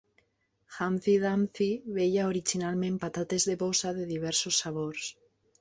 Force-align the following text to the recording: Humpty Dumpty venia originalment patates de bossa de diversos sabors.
Humpty 0.77 1.13
Dumpty 1.25 1.67
venia 1.99 2.23
originalment 2.31 2.97
patates 3.05 3.47
de 3.51 3.59
bossa 3.63 3.95
de 3.99 4.11
diversos 4.15 4.65
sabors. 4.65 5.17